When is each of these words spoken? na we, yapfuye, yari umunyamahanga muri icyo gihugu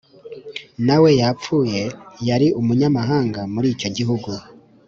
na 0.85 0.95
we, 1.01 1.09
yapfuye, 1.21 1.81
yari 2.27 2.47
umunyamahanga 2.59 3.39
muri 3.53 3.67
icyo 3.73 3.89
gihugu 3.97 4.29